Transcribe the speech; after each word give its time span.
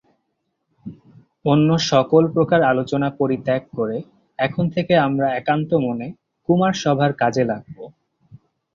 অন্য 1.45 1.69
সকল-প্রকার 1.89 2.61
আলোচনা 2.63 3.07
পরিত্যাগ 3.19 3.61
করে 3.77 3.97
এখন 4.39 4.65
থেকে 4.75 4.93
আমরা 5.07 5.27
একান্তমনে 5.33 6.07
কুমারসভার 6.49 7.11
কাজে 7.13 7.43
লাগব। 7.43 7.77